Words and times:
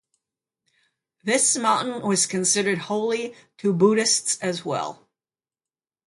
This 1.23 1.55
mountain 1.57 2.01
was 2.01 2.25
considered 2.25 2.79
holy 2.79 3.35
to 3.59 3.71
Buddhists 3.71 4.39
as 4.41 4.65
well. 4.65 5.07